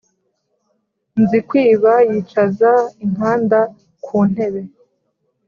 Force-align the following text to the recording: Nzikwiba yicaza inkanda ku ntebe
Nzikwiba 1.21 1.93
yicaza 2.09 2.71
inkanda 3.05 3.59
ku 4.03 4.17
ntebe 4.31 4.61